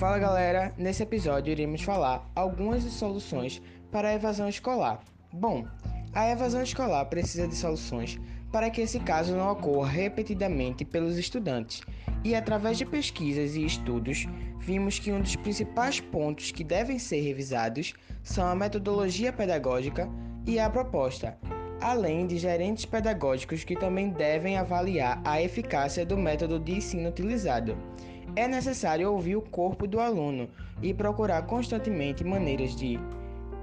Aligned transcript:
Fala 0.00 0.18
galera, 0.18 0.72
nesse 0.78 1.02
episódio 1.02 1.50
iremos 1.50 1.82
falar 1.82 2.26
algumas 2.34 2.82
soluções 2.84 3.60
para 3.92 4.08
a 4.08 4.14
evasão 4.14 4.48
escolar. 4.48 5.00
Bom, 5.30 5.66
a 6.14 6.30
evasão 6.30 6.62
escolar 6.62 7.04
precisa 7.04 7.46
de 7.46 7.54
soluções 7.54 8.18
para 8.50 8.70
que 8.70 8.80
esse 8.80 8.98
caso 8.98 9.36
não 9.36 9.52
ocorra 9.52 9.90
repetidamente 9.90 10.86
pelos 10.86 11.18
estudantes. 11.18 11.82
E 12.24 12.34
através 12.34 12.78
de 12.78 12.86
pesquisas 12.86 13.54
e 13.56 13.66
estudos, 13.66 14.26
vimos 14.58 14.98
que 14.98 15.12
um 15.12 15.20
dos 15.20 15.36
principais 15.36 16.00
pontos 16.00 16.50
que 16.50 16.64
devem 16.64 16.98
ser 16.98 17.20
revisados 17.20 17.92
são 18.22 18.46
a 18.46 18.56
metodologia 18.56 19.30
pedagógica 19.30 20.08
e 20.46 20.58
a 20.58 20.70
proposta, 20.70 21.36
além 21.78 22.26
de 22.26 22.38
gerentes 22.38 22.86
pedagógicos 22.86 23.64
que 23.64 23.76
também 23.76 24.08
devem 24.08 24.56
avaliar 24.56 25.20
a 25.26 25.42
eficácia 25.42 26.06
do 26.06 26.16
método 26.16 26.58
de 26.58 26.72
ensino 26.72 27.10
utilizado. 27.10 27.76
É 28.36 28.46
necessário 28.46 29.12
ouvir 29.12 29.36
o 29.36 29.42
corpo 29.42 29.86
do 29.86 29.98
aluno 29.98 30.48
e 30.80 30.94
procurar 30.94 31.42
constantemente 31.42 32.24
maneiras 32.24 32.76
de 32.76 32.98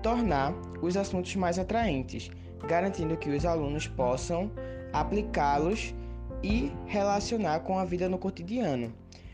tornar 0.04 0.54
os 0.82 0.98
assuntos 0.98 1.36
mais 1.36 1.58
atraentes, 1.58 2.30
garantindo 2.68 3.18
que 3.18 3.30
os 3.30 3.46
alunos 3.46 3.88
possam 3.88 4.52
aplicá-los 4.92 5.96
e 6.44 6.72
relacionar 6.86 7.62
com 7.62 7.80
a 7.80 7.86
vida 7.86 8.10
no 8.10 8.18
cotidiano. 8.18 8.94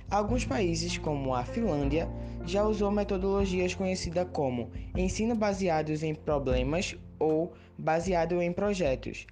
Alguns 0.09 0.45
países, 0.45 0.98
como 0.98 1.34
a 1.34 1.43
Finlândia, 1.43 2.07
já 2.45 2.63
usou 2.63 2.91
metodologias 2.91 3.73
conhecidas 3.73 4.27
como 4.31 4.70
ensino 4.95 5.35
baseados 5.35 6.04
em 6.04 6.13
problemas 6.13 6.95
ou 7.18 7.54
baseado 7.77 8.41
em 8.41 8.52
projetos, 8.52 9.26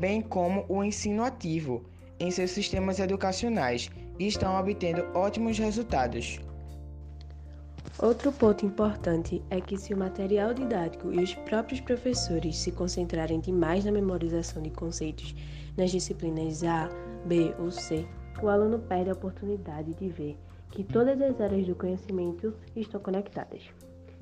bem 0.00 0.22
como 0.22 0.64
o 0.68 0.82
ensino 0.82 1.22
ativo 1.22 1.84
em 2.18 2.30
seus 2.30 2.52
sistemas 2.52 2.98
educacionais 2.98 3.90
e 4.18 4.26
estão 4.26 4.58
obtendo 4.58 5.06
ótimos 5.14 5.58
resultados. 5.58 6.40
Outro 7.98 8.30
ponto 8.30 8.66
importante 8.66 9.42
é 9.48 9.58
que, 9.58 9.78
se 9.78 9.94
o 9.94 9.96
material 9.96 10.52
didático 10.52 11.12
e 11.12 11.22
os 11.22 11.34
próprios 11.34 11.80
professores 11.80 12.58
se 12.58 12.70
concentrarem 12.70 13.40
demais 13.40 13.86
na 13.86 13.92
memorização 13.92 14.62
de 14.62 14.68
conceitos 14.70 15.34
nas 15.78 15.90
disciplinas 15.90 16.62
A, 16.62 16.90
B 17.24 17.54
ou 17.58 17.70
C, 17.70 18.06
o 18.42 18.48
aluno 18.48 18.78
perde 18.78 19.08
a 19.08 19.14
oportunidade 19.14 19.94
de 19.94 20.08
ver 20.08 20.36
que 20.70 20.84
todas 20.84 21.18
as 21.22 21.40
áreas 21.40 21.66
do 21.66 21.74
conhecimento 21.74 22.52
estão 22.74 23.00
conectadas. 23.00 23.62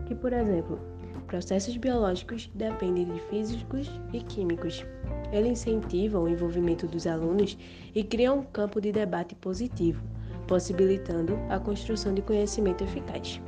Que, 0.07 0.15
por 0.15 0.33
exemplo, 0.33 0.79
processos 1.23 1.77
biológicos 1.77 2.51
dependem 2.55 3.05
de 3.05 3.21
físicos 3.29 3.91
e 4.13 4.21
químicos. 4.21 4.85
Ele 5.33 5.49
incentiva 5.49 6.19
o 6.19 6.29
envolvimento 6.29 6.87
dos 6.87 7.07
alunos 7.07 7.57
e 7.95 8.05
cria 8.05 8.33
um 8.33 8.43
campo 8.43 8.81
de 8.81 8.93
debate 8.93 9.35
positivo, 9.35 10.03
possibilitando 10.47 11.39
a 11.49 11.59
construção 11.59 12.15
de 12.15 12.23
conhecimento 12.23 12.85
eficaz. 12.85 13.41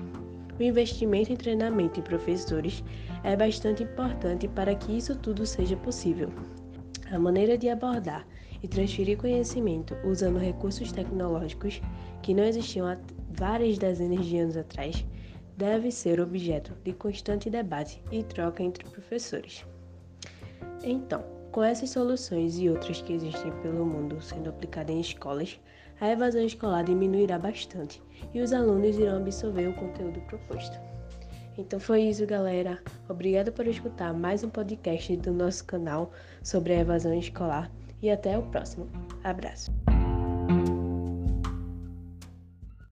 O 0.58 0.62
investimento 0.62 1.32
em 1.32 1.36
treinamento 1.36 2.00
em 2.00 2.02
professores 2.02 2.82
é 3.22 3.36
bastante 3.36 3.82
importante 3.82 4.48
para 4.48 4.74
que 4.74 4.96
isso 4.96 5.14
tudo 5.14 5.44
seja 5.44 5.76
possível. 5.76 6.30
A 7.10 7.18
maneira 7.18 7.58
de 7.58 7.68
abordar 7.68 8.26
e 8.62 8.66
transferir 8.66 9.18
conhecimento 9.18 9.94
usando 10.04 10.38
recursos 10.38 10.90
tecnológicos 10.90 11.80
que 12.22 12.32
não 12.34 12.42
existiam 12.42 12.86
há 12.86 12.96
várias 13.30 13.78
dezenas 13.78 14.24
de 14.24 14.38
anos 14.38 14.56
atrás 14.56 15.04
deve 15.56 15.90
ser 15.90 16.20
objeto 16.20 16.72
de 16.84 16.92
constante 16.92 17.48
debate 17.48 18.02
e 18.10 18.22
troca 18.22 18.62
entre 18.62 18.84
professores. 18.84 19.64
Então, 20.82 21.24
com 21.50 21.62
essas 21.62 21.90
soluções 21.90 22.58
e 22.58 22.68
outras 22.68 23.00
que 23.00 23.14
existem 23.14 23.50
pelo 23.62 23.86
mundo 23.86 24.20
sendo 24.20 24.50
aplicadas 24.50 24.94
em 24.94 25.00
escolas, 25.00 25.58
a 26.00 26.10
evasão 26.10 26.42
escolar 26.42 26.84
diminuirá 26.84 27.38
bastante 27.38 28.02
e 28.34 28.40
os 28.40 28.52
alunos 28.52 28.98
irão 28.98 29.16
absorver 29.16 29.68
o 29.68 29.74
conteúdo 29.74 30.20
proposto. 30.22 30.78
Então 31.56 31.80
foi 31.80 32.02
isso, 32.02 32.26
galera. 32.26 32.78
Obrigado 33.08 33.50
por 33.50 33.66
escutar 33.66 34.12
mais 34.12 34.44
um 34.44 34.50
podcast 34.50 35.16
do 35.16 35.32
nosso 35.32 35.64
canal 35.64 36.12
sobre 36.42 36.74
a 36.74 36.80
evasão 36.80 37.14
escolar 37.14 37.70
e 38.02 38.10
até 38.10 38.36
o 38.36 38.42
próximo. 38.42 38.86
Abraço. 39.24 39.72